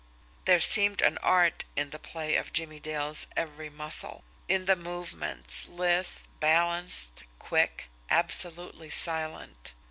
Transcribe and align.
There 0.45 0.59
seemed 0.59 1.03
an 1.03 1.19
art 1.19 1.65
in 1.75 1.91
the 1.91 1.99
play 1.99 2.35
of 2.35 2.51
Jimmie 2.51 2.79
Dale's 2.79 3.27
every 3.37 3.69
muscle; 3.69 4.23
in 4.47 4.65
the 4.65 4.75
movements, 4.75 5.67
lithe, 5.67 6.07
balanced, 6.39 7.23
quick, 7.37 7.87
absolutely 8.09 8.89
silent. 8.89 9.75